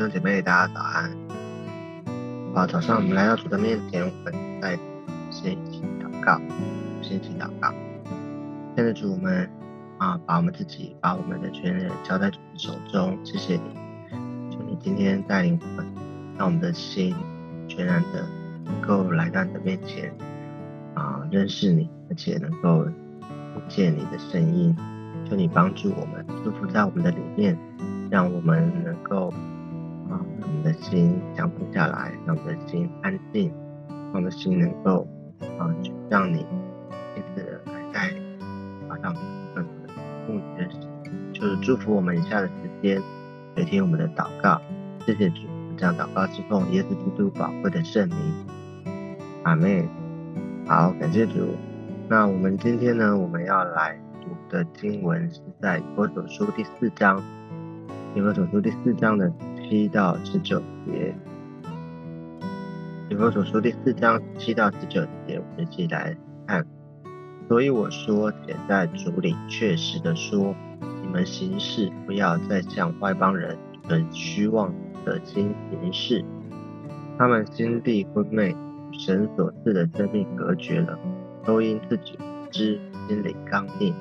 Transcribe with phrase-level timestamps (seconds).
[0.00, 1.10] 弟兄姐妹，大家早安。
[2.54, 4.74] 好，早上我们来到主的面前，我们再
[5.30, 6.40] 先一起祷告，
[7.02, 7.70] 先一起祷告。
[8.74, 9.46] 现在主我们
[9.98, 15.86] 啊，把我们自己，把我们的全人交在主的手中，谢谢你，求你今天带领我们，
[16.38, 17.14] 让我们的心
[17.68, 18.26] 全然的
[18.64, 20.10] 能够来到你的面前
[20.94, 24.74] 啊，认识你，而且能够听见你的声音。
[25.28, 27.54] 求你帮助我们，祝福在我们的里面，
[28.10, 29.30] 让我们能够
[30.10, 33.52] 啊，让我们的心降服下来，让我们的心安静，
[33.88, 35.06] 让我们的心能够
[35.58, 35.70] 啊，
[36.08, 36.46] 让你
[37.14, 38.22] 亲自的来带领，
[38.88, 39.22] 啊，让我们
[39.54, 39.94] 更多的
[40.26, 40.78] 共认识，
[41.32, 42.52] 就是祝福我们以下的时
[42.82, 43.00] 间，
[43.54, 44.60] 聆听我们的祷告，
[45.06, 45.42] 谢谢主，
[45.76, 48.18] 这样祷告之后，耶稣基督宝贵的圣名，
[49.44, 49.88] 阿妹，
[50.66, 51.54] 好，感谢主。
[52.08, 54.30] 那我们今天呢，我们要来读。
[54.50, 57.18] 的经文是在《以弗所书》第四章，
[58.16, 59.32] 《以弗所书》第四章的
[59.70, 61.14] 七到十九节，
[63.08, 66.66] 《以弗所书》第四章七到十九节，我们一起来看。
[67.48, 70.56] 所以我说，且在主里确实的说，
[71.00, 76.24] 你们行事不要再像外邦人存虚妄的心行事，
[77.16, 78.48] 他们心地昏昧，
[78.90, 80.98] 与神所赐的生命隔绝了，
[81.44, 82.18] 都因自己
[82.50, 83.94] 知心里刚硬。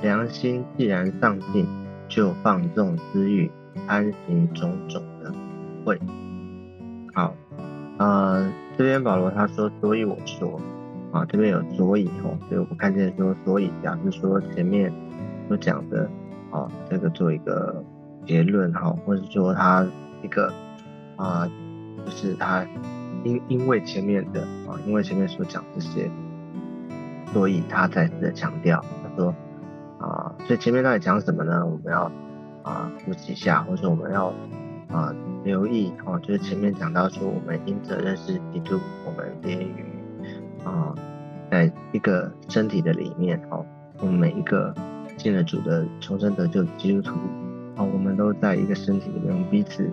[0.00, 1.66] 良心既然丧尽，
[2.06, 3.50] 就放纵私欲，
[3.86, 5.32] 安行种种的
[5.84, 5.98] 会。
[7.14, 7.34] 好，
[7.98, 10.60] 呃，这边保罗他说，所以我说，
[11.12, 14.92] 啊，这边有所以哦，所以我们看见说，所以表示说前面
[15.48, 16.10] 所讲的，
[16.50, 17.84] 啊，这个做一个
[18.26, 19.86] 结论哈，或者说他
[20.22, 20.52] 一个
[21.16, 21.48] 啊，
[22.04, 22.66] 就是他
[23.24, 26.10] 因因为前面的啊，因为前面所讲这些，
[27.32, 29.34] 所以他再次的强调，他说。
[30.00, 31.66] 啊，所以前面到底讲什么呢？
[31.66, 32.08] 我们要
[32.62, 34.32] 啊复习一下，或者我们要
[34.88, 35.14] 啊
[35.44, 39.84] 留意哦，就是前面讲到说，我们因着认识基督，我们连于
[40.64, 40.94] 啊，
[41.50, 43.64] 在一个身体的里面哦，
[44.00, 44.74] 我们每一个
[45.16, 47.14] 进了主的重生得救基督徒
[47.76, 49.84] 哦，我们都在一个身体里面，我们彼此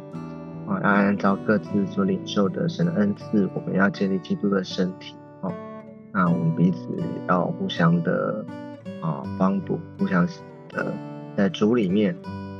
[0.67, 5.53] 啊要按照各自所领受的神的恩赐，我们要建立基督的身体哦，
[6.11, 6.87] 那我们彼此
[7.27, 8.45] 要互相的。
[9.01, 10.27] 啊，帮助，互相
[10.69, 10.91] 的
[11.37, 12.15] 在主里面，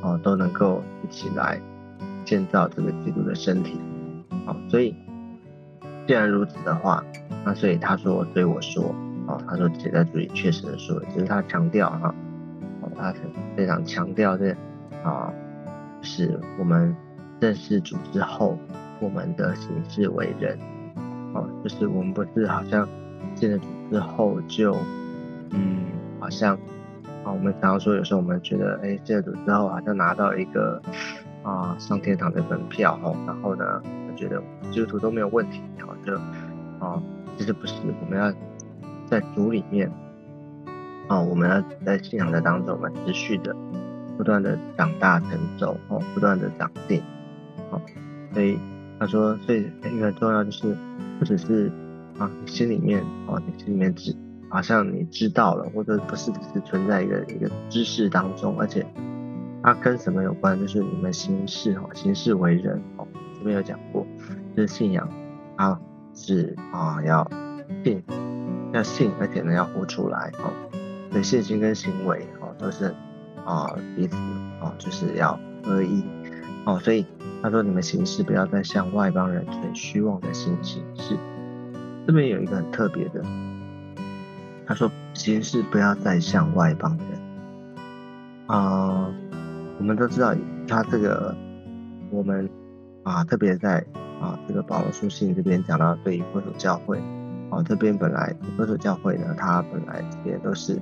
[0.05, 1.59] 哦，都能够一起来
[2.23, 3.81] 建造这个基督的身体。
[4.45, 4.95] 好，所以
[6.05, 7.03] 既然如此的话，
[7.43, 8.93] 那所以他说，对我说，
[9.25, 12.13] 哦，他说写在主里确实的说，只是他强调哈，
[12.81, 13.11] 哦，他
[13.55, 14.55] 非常强调这
[15.03, 15.33] 啊，
[16.03, 16.95] 是我们
[17.39, 18.59] 认识主之后，
[18.99, 20.55] 我们的行事为人，
[21.33, 22.87] 哦，就是我们不是好像
[23.33, 24.77] 见了主之后就，
[25.49, 25.83] 嗯。
[26.17, 26.57] 好像
[27.25, 30.79] 啊，我们常常说，有时候我们觉得，哎，戒毒之后好像拿到一个
[31.41, 33.81] 啊上天堂的门票哦，然后呢，
[34.15, 34.41] 觉得
[34.71, 36.13] 基督徒都没有问题，然后就
[36.79, 37.01] 啊，
[37.35, 38.31] 其实不是，我们要
[39.07, 39.91] 在主里面
[41.07, 43.55] 啊，我们要在信仰的当中，我们持续的
[44.17, 47.01] 不断的长大成熟哦，不断的长进
[47.71, 47.81] 哦，
[48.33, 48.59] 所以
[48.99, 50.77] 他说，所以一个重要就是，
[51.17, 51.71] 不只是
[52.19, 54.15] 啊，心里面哦，你心里面只。
[54.55, 58.85] 好像你知道了，或者不是只是存在一个一个知识当中，而且
[59.61, 60.57] 它跟什么有关？
[60.57, 63.05] 就是你们行事哦，行事为人哦，
[63.37, 64.07] 这边有讲过，
[64.55, 65.09] 就是信仰
[65.57, 65.77] 啊，
[66.13, 67.29] 是啊要
[67.83, 68.01] 信，
[68.71, 70.53] 要信，而且呢要活出来哦。
[71.11, 72.95] 所以信心跟行为哦都是
[73.43, 74.15] 啊彼此
[74.61, 76.01] 哦就是要合一
[76.65, 76.79] 哦。
[76.79, 77.05] 所以
[77.43, 81.17] 他说你们行事不要再像外邦人存虚妄的心行事。
[82.07, 83.21] 这边有一个很特别的。
[84.67, 87.07] 他说：“行事不要再像外邦人。”
[88.47, 89.11] 啊，
[89.79, 90.35] 我们都知道
[90.67, 91.35] 他这个，
[92.11, 92.49] 我们
[93.03, 93.83] 啊，特别在
[94.21, 96.99] 啊这个保罗书信这边讲到对于佛祖教会，
[97.49, 100.79] 啊这边本来佛祖教会呢，他本来这边都是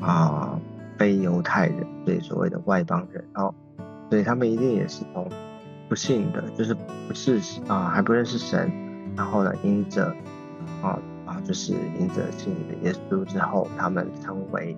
[0.00, 0.58] 啊
[0.96, 3.52] 非犹太人，所以所谓的外邦人，哦，
[4.08, 5.28] 所以他们一定也是从
[5.88, 6.74] 不信的，就是
[7.08, 8.70] 不是啊还不认识神，
[9.16, 10.14] 然后呢因着
[10.80, 10.98] 啊。
[11.26, 14.76] 啊就是因着信的耶稣之后，他们成为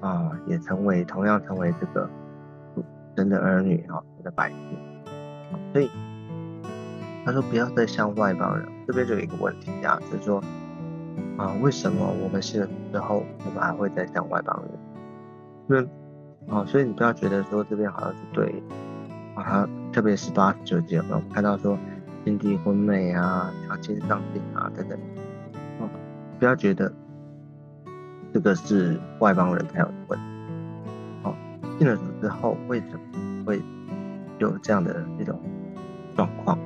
[0.00, 2.08] 啊，也成为同样成为这个
[3.16, 4.58] 神的儿女啊，神的百姓。
[5.72, 5.90] 所以
[7.24, 8.66] 他说不要再像外邦人。
[8.86, 10.42] 这边就有一个问题啊，就是说
[11.36, 14.78] 啊，为什么我们信了之后，我们还会再像外邦人？
[15.68, 15.88] 因为
[16.52, 18.62] 啊，所以你不要觉得说这边好像是对
[19.36, 21.78] 啊，特别是八十九节，我们看到说
[22.24, 24.98] 心地昏昧啊，条件上进啊等等。
[26.42, 26.92] 不要觉得
[28.34, 30.24] 这个是外邦人才有的问题。
[31.22, 31.32] 哦，
[31.78, 33.62] 进了组之后，为什么会
[34.40, 35.38] 有这样的一种
[36.16, 36.58] 状况，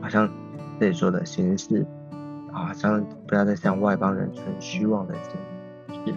[0.00, 0.28] 好像
[0.80, 1.86] 这里说的形式，
[2.50, 6.16] 好像不要再向外邦人存虚妄的心。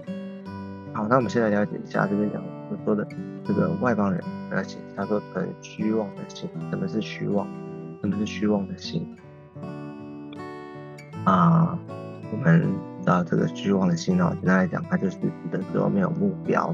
[0.91, 3.07] 好，那我们现在了解一下这边讲所说的
[3.43, 4.19] 这个外邦人，
[4.49, 7.47] 而且他说存虚妄的心，什么是虚妄？
[8.01, 9.07] 什么是虚妄的心？
[11.25, 11.77] 啊，
[12.31, 12.67] 我们
[13.03, 16.73] 到这个虚妄的心哦，简单来讲，它就是指的说没有目标，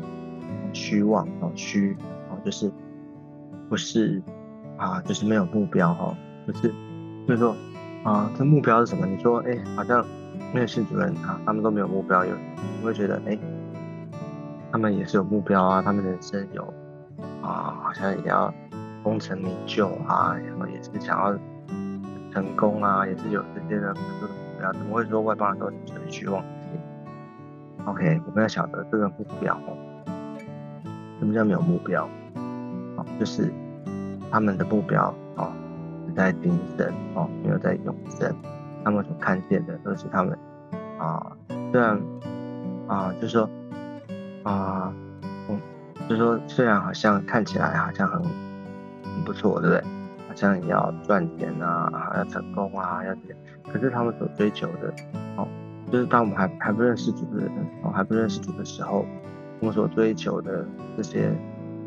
[0.73, 1.95] 虚妄哦，虚
[2.29, 2.71] 哦，就是
[3.67, 4.21] 不是
[4.77, 6.15] 啊，就是没有目标哈，
[6.47, 6.73] 就是
[7.27, 7.55] 就是说
[8.03, 9.05] 啊，这目标是什么？
[9.05, 10.05] 你说哎，好像
[10.53, 13.37] 那个系主任啊，他们都没有目标，有你会觉得哎，
[14.71, 16.63] 他们也是有目标啊，他们人生有
[17.41, 18.53] 啊，好像也要
[19.03, 21.37] 功成名就啊，然后也是想要
[22.31, 24.29] 成功啊，也是有这些的很多
[24.61, 26.79] 啊，怎么会说外邦人都存虚妄心
[27.85, 29.77] ？OK，我们要晓得这个目标哦。
[31.19, 32.07] 什么叫没有目标？
[32.95, 33.51] 哦，就是
[34.31, 35.51] 他们的目标哦，
[36.07, 38.33] 是在今生哦，没有在永生。
[38.83, 40.37] 他们所看见的都是他们
[40.97, 41.35] 啊，
[41.71, 41.99] 虽然
[42.87, 43.49] 啊，就是说
[44.43, 44.93] 啊，
[45.49, 45.59] 嗯，
[46.07, 49.83] 就是说虽然好像看起来好像很很不错，对不对？
[50.29, 53.39] 好像要赚钱啊，要成功啊，要这样。
[53.71, 54.93] 可是他们所追求的，
[55.37, 55.47] 哦，
[55.91, 57.51] 就是当我们还还不认识主的人，
[57.83, 59.05] 哦，还不认识主的时候，
[59.59, 60.65] 我们所追求的
[60.97, 61.31] 这些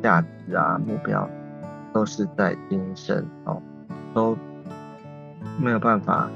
[0.02, 1.28] 价值啊、目标，
[1.92, 3.60] 都是在今生，哦，
[4.14, 4.36] 都
[5.60, 6.30] 没有办法，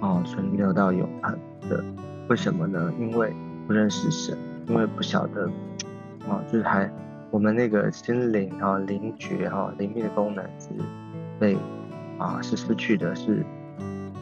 [0.00, 1.36] 哦，存留到永恒
[1.68, 1.84] 的。
[2.28, 2.92] 为什么呢？
[2.98, 3.32] 因为
[3.66, 4.38] 不认识神，
[4.68, 5.50] 因为不晓得，
[6.28, 6.88] 哦，就是还
[7.30, 10.68] 我们那个心灵啊、灵觉哈、灵命的功能是
[11.38, 11.56] 被
[12.18, 13.44] 啊是失去的，是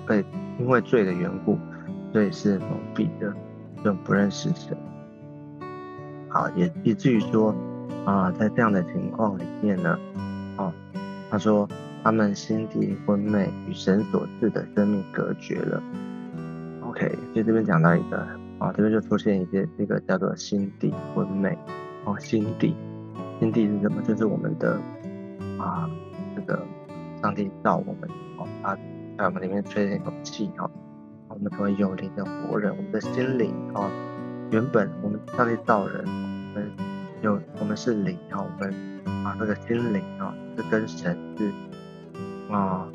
[0.06, 0.24] 被。
[0.60, 1.58] 因为罪的缘故，
[2.12, 3.34] 所以是蒙蔽的，
[3.82, 4.76] 就不认识神。
[6.28, 7.54] 好，也以至于说，
[8.04, 9.98] 啊，在这样的情况里面呢，
[10.58, 10.70] 哦，
[11.30, 11.66] 他说
[12.04, 15.82] 他们心底昏昧，与神所赐的生命隔绝了。
[16.82, 18.18] OK，所以这边讲到一个，
[18.58, 21.56] 啊，这边就出现一些这个叫做心底昏昧。
[22.04, 22.76] 哦，心底，
[23.38, 24.02] 心底是什么？
[24.02, 24.78] 就是我们的，
[25.58, 25.88] 啊，
[26.36, 26.62] 这个
[27.22, 28.76] 上帝造我们，哦，他。
[29.20, 30.70] 在我们里面吹那口气哈，
[31.28, 32.74] 我们成为有灵的活人。
[32.74, 33.86] 我们的心灵哈，
[34.50, 36.72] 原本我们上帝造人，我们
[37.20, 38.74] 有我们是灵哈，我们
[39.04, 41.52] 啊这个心灵啊是跟神是
[42.50, 42.88] 啊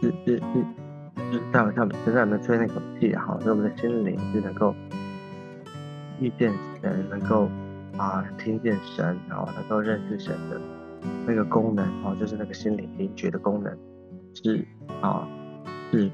[0.00, 4.74] 是是是是在我们在身上面吹那口气哈，所以我们的心灵是能够
[6.18, 6.50] 遇见
[6.80, 7.46] 神，能够
[7.98, 10.58] 啊听见神，然后能够认识神的
[11.26, 13.76] 那个功能哦，就是那个心灵灵觉的功能。
[14.34, 14.64] 是
[15.00, 15.26] 啊，
[15.90, 16.10] 是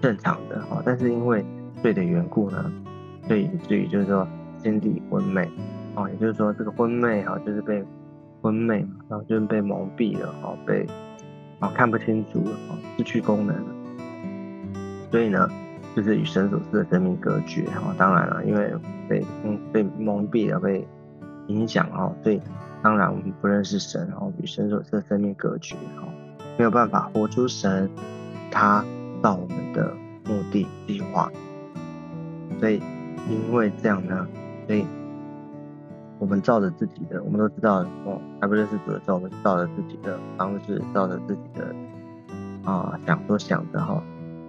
[0.00, 1.44] 正常的哈，但是因为
[1.82, 2.72] 罪的缘故呢，
[3.26, 4.26] 所以以至于就是说
[4.62, 5.48] 心底昏昧
[5.94, 7.84] 哦，也就是说这个昏昧哈，就是被
[8.40, 10.86] 昏昧嘛，然后就是被蒙蔽了哦，被
[11.58, 13.74] 啊看不清楚了哦，失去功能了，
[15.10, 15.48] 所以呢，
[15.94, 17.94] 就是与神所赐的生命隔绝哈。
[17.98, 18.72] 当然了，因为
[19.08, 20.86] 被嗯被蒙蔽了，被
[21.48, 22.40] 影响哦，所以
[22.82, 26.08] 当然我们不认识神，然后与神所赐的生命隔绝哈。
[26.58, 27.90] 没有办法活出神
[28.50, 28.84] 他
[29.22, 31.30] 到我们的目的计划，
[32.60, 32.80] 所以
[33.28, 34.26] 因为这样呢，
[34.66, 34.86] 所以
[36.18, 41.74] 我们照着自己的，我们都知道哦，还不认识主的时候，我们照着自己的方式，照着自己的
[42.70, 44.02] 啊想所想的哈，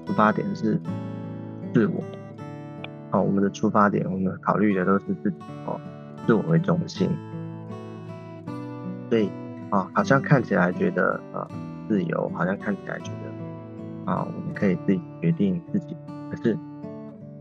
[0.05, 0.79] 出发点是
[1.73, 2.03] 自我，
[3.11, 5.79] 哦，我们的出发点，我们考虑的都是自己哦，
[6.27, 7.09] 自我为中心，
[9.09, 9.29] 所以
[9.69, 11.47] 啊，好像看起来觉得啊。
[11.93, 15.95] 自由好像看起来觉得啊，我们可以自己决定自己。
[16.31, 16.57] 可是，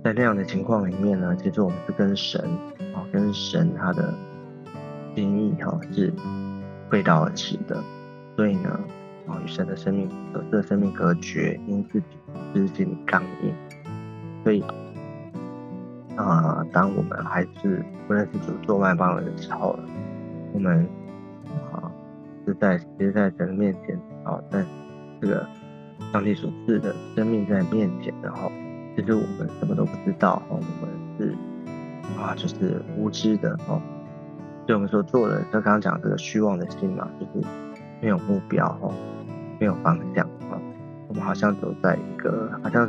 [0.05, 2.39] 在那样的情况里面呢，其实我们是跟神
[2.95, 4.13] 啊，跟神他的
[5.15, 6.13] 心意哈是
[6.91, 7.83] 背道而驰的。
[8.37, 8.79] 所以呢，
[9.27, 12.07] 啊，与神的生命、和的生命隔绝，因自己
[12.53, 13.55] 之心刚硬。
[14.45, 14.63] 所以
[16.15, 19.79] 啊，当我们还是不认识主做外邦人的时候，
[20.53, 20.87] 我们
[21.73, 21.91] 啊
[22.47, 23.99] 是在其实在神的面前。
[24.25, 24.65] 哦，在
[25.21, 25.47] 这个
[26.13, 28.51] 上帝所赐的生命在面前的话，
[28.97, 30.89] 其实我们什么都不知道哦，我们
[31.19, 31.35] 是
[32.19, 33.81] 啊，就是无知的哦。
[34.67, 37.47] 对我们所做的，就刚刚讲这个虚妄的心嘛，就是
[38.01, 38.95] 没有目标哦，
[39.59, 40.61] 没有方向啊。
[41.09, 42.89] 我们好像走在一个，好像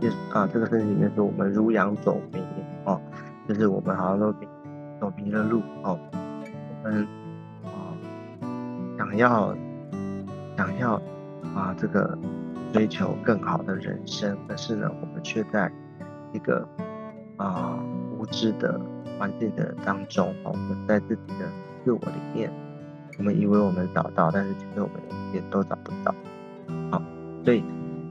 [0.00, 2.40] 就啊，这个圣经里面说我们如羊走迷
[2.84, 3.00] 哦，
[3.48, 4.32] 就是我们好像都
[5.00, 5.98] 走迷了路哦。
[6.12, 7.06] 我们
[7.64, 7.94] 啊，
[8.98, 9.54] 想要。
[10.56, 10.94] 想要
[11.54, 12.16] 啊，这个
[12.72, 15.70] 追求更好的人生，可是呢，我们却在
[16.32, 16.66] 一个
[17.36, 17.78] 啊
[18.16, 18.80] 无知的
[19.18, 21.46] 环境的当中，我们在自己的
[21.84, 22.50] 自我里面，
[23.18, 24.96] 我们以为我们找到，但是其实我们
[25.34, 26.14] 也都找不到。
[26.90, 27.02] 好，
[27.44, 27.64] 所以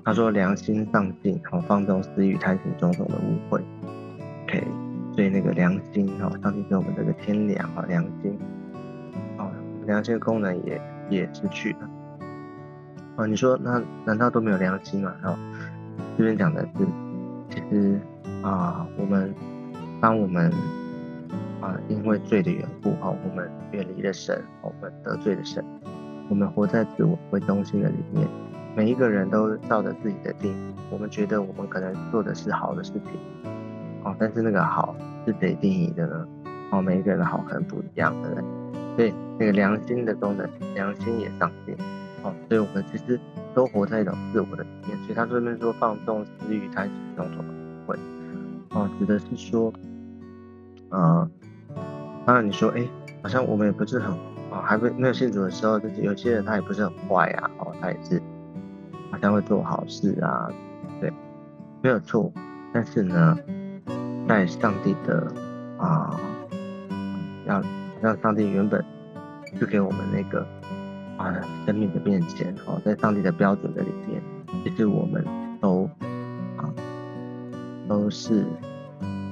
[0.03, 3.61] 他说良心丧尽，好放纵私欲，贪行种种的误会。
[4.43, 4.63] OK，
[5.15, 8.37] 所以那个良心，哦，上帝给我们这个天良，啊，良心，
[9.37, 9.49] 哦，
[9.85, 11.89] 良心的功能也也失去了。
[13.15, 15.13] 啊，你说那难道都没有良心吗？
[15.23, 15.37] 哦，
[16.17, 16.87] 这边讲的是，
[17.49, 17.99] 其实
[18.41, 19.33] 啊，我们
[19.99, 20.51] 当我们
[21.59, 25.63] 啊因为罪的缘故，哈，我们远离了神，我们得罪了神，
[26.29, 28.27] 我们活在自我为中心的里面。
[28.73, 30.55] 每一个人都照着自己的定，
[30.89, 33.51] 我们觉得我们可能做的是好的事情，
[34.05, 36.27] 哦，但是那个好是谁定义的呢？
[36.71, 38.43] 哦，每一个人的好可能不一样，对不对？
[38.95, 41.75] 所以那个良心的功能，良心也上进，
[42.23, 43.19] 哦，所以我们其实
[43.53, 44.97] 都活在一种自我的里面。
[44.99, 47.53] 所以他这边说放纵私欲、贪心种种的
[47.85, 47.97] 会，
[48.71, 49.73] 哦，指的是说，
[50.89, 51.29] 呃，
[52.25, 52.87] 当然你说，哎，
[53.21, 54.11] 好像我们也不是很，
[54.51, 58.21] 哦，还没没有信主的时候，就是有些人他也不是很坏啊，哦，他也是。
[59.11, 60.49] 好像会做好事啊，
[61.01, 61.11] 对，
[61.81, 62.31] 没有错。
[62.71, 63.37] 但是呢，
[64.25, 65.27] 在上帝的
[65.77, 66.17] 啊，
[67.45, 67.61] 要
[68.01, 68.81] 让上帝原本
[69.59, 70.47] 就给我们那个
[71.21, 74.21] 啊生命的面前，哦，在上帝的标准的里面，
[74.63, 75.25] 其实我们
[75.59, 75.89] 都
[76.57, 76.73] 啊
[77.87, 78.45] 都是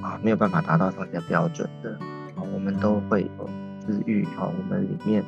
[0.02, 1.92] 啊没有办法达到上帝的标准的，
[2.36, 3.48] 啊，我们都会有
[3.80, 5.24] 私欲，啊，我们里面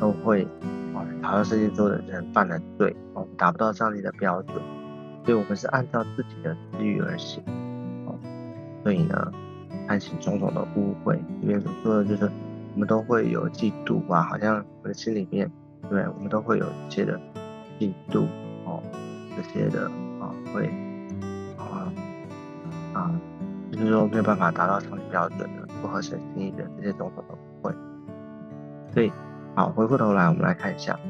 [0.00, 0.44] 都会
[0.94, 1.04] 啊。
[1.22, 4.56] 好像世界做的人犯了罪，哦，达不到上帝的标准，
[5.24, 7.42] 所以我们是按照自己的私欲而行，
[8.06, 8.14] 哦，
[8.82, 9.32] 所以呢，
[9.88, 12.30] 贪行种种的误会，里面所说的就是
[12.74, 15.50] 我们都会有嫉妒啊，好像我的心里面，
[15.88, 17.20] 对，我们都会有一些的
[17.78, 18.26] 嫉妒，
[18.64, 18.82] 哦，
[19.36, 19.90] 这些的
[20.20, 20.68] 啊，会
[21.58, 21.92] 啊
[22.92, 23.20] 啊，
[23.72, 27.74] 就是说没有办法达到上帝标准的，不合神心意的这些种种都会，
[28.92, 29.12] 所以。
[29.54, 31.00] 好，回过头来，我们来看一下。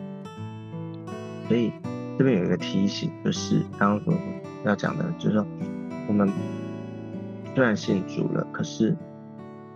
[1.48, 1.72] 所以
[2.16, 4.14] 这边有一个提醒，就是刚刚所
[4.64, 5.44] 要讲的，就是说
[6.06, 6.30] 我们
[7.56, 8.96] 虽然信主了，可是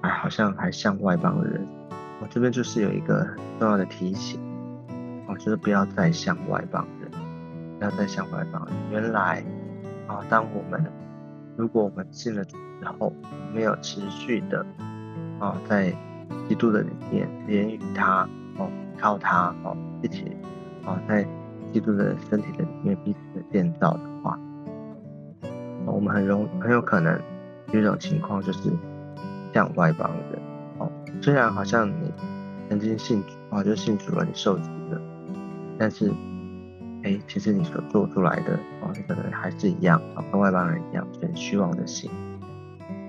[0.02, 1.66] 哎，好像还像外邦人。
[2.20, 4.40] 我这边就是有一个很重要的提醒，
[5.40, 7.10] 就是不要再像外邦人，
[7.78, 8.74] 不要再像外邦人。
[8.92, 9.42] 原来
[10.06, 10.80] 啊，当我们
[11.56, 13.12] 如果我们信了主之后，
[13.52, 14.64] 没有持续的
[15.40, 15.92] 啊，在
[16.48, 18.70] 基督的里面连与他哦。
[19.02, 20.36] 靠他哦，一起
[20.84, 21.26] 哦，在
[21.72, 24.38] 基督的身体的里面彼此的建造的话，
[25.86, 27.18] 我们很容很有可能
[27.72, 28.70] 有一种情况就是
[29.54, 30.42] 像外邦人
[30.76, 30.92] 哦，
[31.22, 32.12] 虽然好像你
[32.68, 35.00] 曾经信主哦，就信主了，你受洗了，
[35.80, 36.12] 但是
[37.02, 42.10] 哎，其实你所做出来的哦，你可能还是一样啊，跟外邦人一样，很虚妄的心，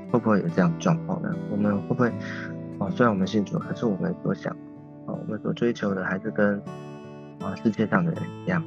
[0.10, 1.36] 会不会有这样状况呢？
[1.52, 2.10] 我们会不会
[2.80, 2.90] 哦？
[2.92, 4.56] 虽然我们信主，可是我们所想。
[5.08, 6.58] 哦，我们所追求的还是跟
[7.42, 8.64] 啊世界上的人一样，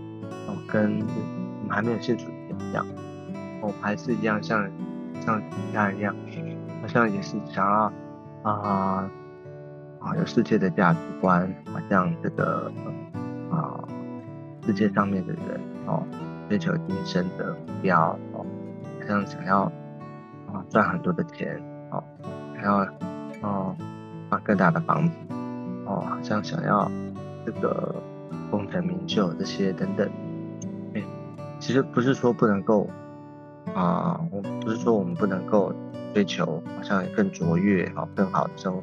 [0.49, 2.84] 哦，跟我们还没有信主前一样，
[3.62, 4.68] 我们还是一样像
[5.20, 6.14] 像其他人一样，
[6.82, 7.92] 好像也是想要
[8.42, 9.08] 啊
[10.00, 12.70] 啊有世界的价值观，好像这个
[13.49, 13.78] 啊
[14.66, 16.02] 世界上面的人哦，
[16.49, 18.44] 追求今生的目标哦，
[19.00, 19.62] 好像想要
[20.52, 22.02] 啊赚很多的钱哦，
[22.56, 22.78] 还要
[23.42, 23.76] 哦
[24.30, 25.14] 换更大的房子。
[25.87, 26.90] 哦，好像想要
[27.44, 27.94] 这个
[28.50, 30.11] 功成名就这些等等，
[30.94, 31.02] 哎，
[31.59, 32.88] 其实不是说不能够
[33.75, 35.75] 啊，我不是说我们不能够
[36.14, 38.83] 追求好像更卓越、哦更好的生活、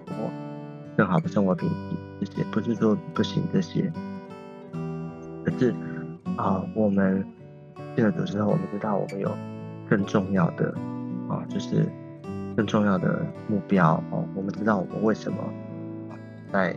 [0.95, 3.91] 更好的生活品质这些，不是说不行这些，
[5.61, 5.75] 是
[6.37, 7.23] 啊，我们
[7.95, 9.31] 进了组之后，我们知道我们有
[9.87, 10.73] 更重要的
[11.29, 11.85] 啊，就是
[12.57, 15.37] 更重要的目标哦，我们知道我们为什么。
[16.51, 16.75] 在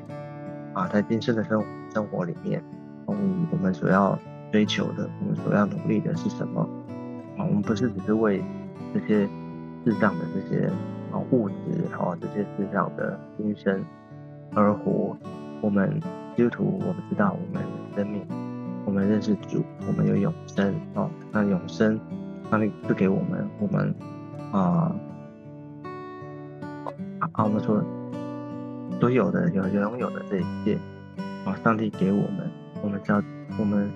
[0.75, 1.64] 啊，在今生的生
[1.95, 2.62] 生活里面，
[3.09, 4.19] 嗯，我们所要
[4.53, 6.61] 追求的，我们所要努力的是什么？
[7.38, 8.45] 啊，我们不是只是为
[8.93, 9.26] 这些
[9.83, 10.67] 世上的这些
[11.11, 11.55] 啊物质，
[11.99, 13.83] 哦，这些世上的今生
[14.55, 15.17] 而活。
[15.62, 15.99] 我们
[16.37, 17.64] 基督徒，我们知道我们
[17.97, 18.23] 生命，
[18.95, 21.11] 我们认识主，我们有永生哦。
[21.33, 21.99] 那永生，
[22.49, 23.93] 上帝赐给我们，我们
[24.53, 24.95] 啊
[27.19, 27.83] 啊，我们说。
[29.01, 30.79] 所有的有拥有的这一切，
[31.45, 32.49] 啊，上帝给我们，
[32.85, 33.21] 我们是要，
[33.59, 33.91] 我们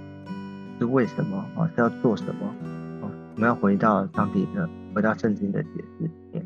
[0.81, 1.71] 是为什么啊？
[1.76, 2.47] 是要做什么？
[3.00, 6.45] 啊，我们要回到上帝的，回到圣经的解释里面，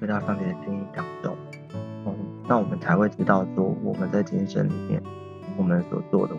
[0.00, 1.36] 回到上帝的心意当中，
[2.06, 2.14] 哦，
[2.48, 5.02] 那我们才会知道说，我们在精神里面，
[5.60, 6.34] 我们所做的，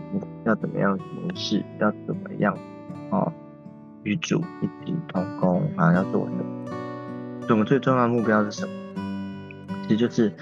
[0.46, 2.58] 要怎么样行事，要怎么样，
[3.12, 3.32] 哦，
[4.02, 6.44] 与主一起同工，啊，要做什么？
[7.50, 8.74] 我们最重要的目标是什么？
[9.84, 10.34] 其实就是。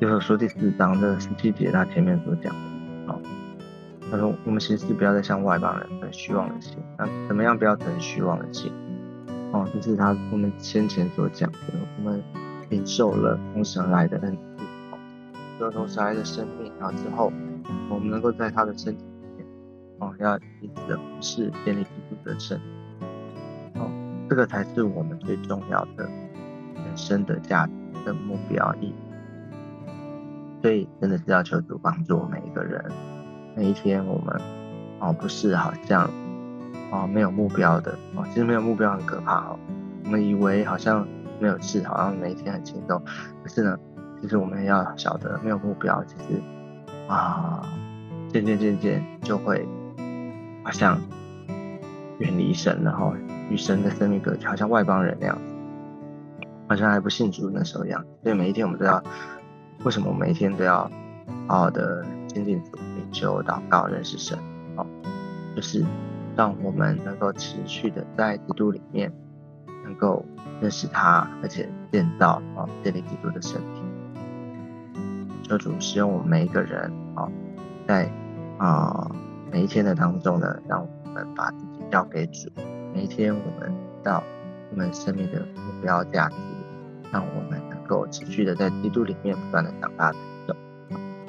[0.00, 3.20] 就是说第四章的十七节，他前面所讲的，哦，
[4.08, 6.78] 他说我们其实不要再像外邦人存虚妄的心。
[6.96, 8.72] 那怎么样不要存虚妄的心？
[9.52, 11.58] 哦，就是他我们先前所讲的，
[11.98, 12.22] 我们
[12.68, 17.32] 领受了从神来的恩赐，得从神来的生命，然后之后
[17.90, 19.46] 我们能够在他的身体里面，
[19.98, 22.58] 哦，要一直的服侍建立基督的身。
[23.74, 23.90] 哦，
[24.28, 27.72] 这个才是我们最重要的人生的价值
[28.04, 28.94] 的目标意义。
[30.62, 32.84] 所以真的是要求主帮助每一个人，
[33.56, 34.40] 每一天我们
[35.00, 36.10] 哦不是好像。
[36.90, 39.58] 哦，没有目标的哦，其实没有目标很可怕哦。
[40.04, 41.06] 我们以为好像
[41.38, 42.98] 没有事，好像每一天很轻松，
[43.42, 43.78] 可是呢，
[44.22, 46.40] 其实我们要晓得，没有目标，其实
[47.08, 47.62] 啊，
[48.28, 49.66] 渐渐渐渐就会
[50.62, 51.00] 好像
[52.18, 53.12] 远离神了哈，
[53.50, 55.42] 与神的生命隔绝，好像外邦人那样子，
[56.68, 58.04] 好像还不信主那时候一样。
[58.22, 59.02] 所以每一天我们都要，
[59.84, 60.88] 为什么每一天都要
[61.46, 64.38] 好好的亲近主、灵修、祷告、认识神？
[64.76, 64.86] 哦，
[65.56, 65.84] 就是。
[66.36, 69.12] 让我们能够持续的在基督里面，
[69.82, 70.24] 能够
[70.60, 73.82] 认识他，而且建造啊建立基督的身体。
[75.42, 77.28] 求主使用我们每一个人好，
[77.84, 78.08] 在
[78.58, 79.10] 啊
[79.50, 82.48] 每一天的当中呢，让我们把自己交给主。
[82.94, 84.22] 每一天我们到
[84.70, 86.36] 我们生命的目标价值，
[87.10, 90.56] 让我们能够持续的在基督里面不断的长大成长。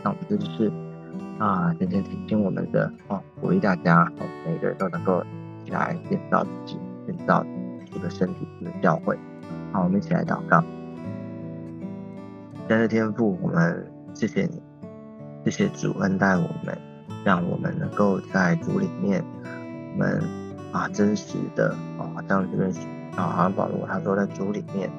[0.03, 0.71] 那我们这就是。
[1.39, 5.23] 啊，今天提醒我们的哦，鼓励大家哦，每个人都能够
[5.69, 6.77] 来建造自己，
[7.07, 7.41] 建造
[7.89, 9.17] 主的身体，主的教会。
[9.71, 10.61] 好，我们一起来祷告。
[12.67, 14.61] 天的天父，我们谢谢你，
[15.45, 16.77] 谢谢主恩待我们，
[17.23, 19.23] 让我们能够在主里面，
[19.93, 20.21] 我们
[20.71, 22.69] 啊真实的哦，好像这边
[23.15, 24.89] 啊，好像保罗他说在主里面，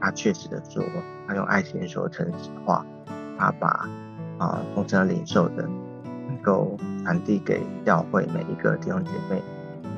[0.00, 0.82] 他确实的说，
[1.26, 2.84] 他用爱心说诚实话，
[3.38, 3.88] 他把
[4.38, 5.68] 啊从神领受的。
[6.26, 9.42] 能够传递给教会每一个弟兄姐妹，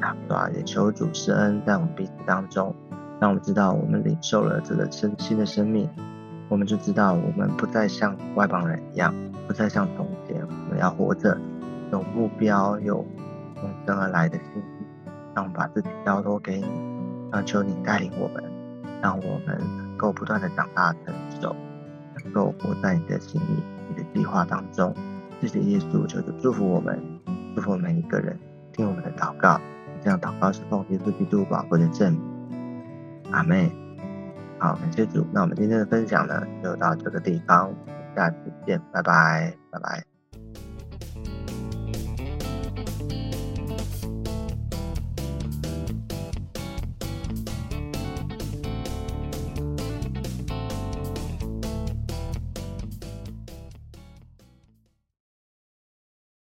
[0.01, 2.75] 啊，也求主施恩在我们彼此当中，
[3.21, 5.89] 让我们知道我们领受了这个生新的生命，
[6.49, 9.15] 我们就知道我们不再像外邦人一样，
[9.47, 11.39] 不再像从前，我们要活着
[11.93, 13.07] 有目标，有
[13.61, 14.85] 从神而来的心意，
[15.35, 16.67] 让我们把自己交托给你，
[17.31, 18.43] 让求你带领我们，
[19.01, 21.55] 让我们能够不断的长大成熟，
[22.23, 24.93] 能够活在你的心意、你的计划当中。
[25.41, 27.01] 谢谢耶稣，求主祝福我们，
[27.55, 28.39] 祝福每一个人，
[28.73, 29.61] 听我们的祷告。
[30.03, 33.33] 这样祷告是奉耶稣基督宝贵的证明。
[33.33, 33.71] 阿妹，
[34.59, 35.27] 好，感谢主。
[35.33, 37.73] 那我们今天的分享呢，就到这个地方，
[38.17, 40.16] 下次见，拜拜，拜拜。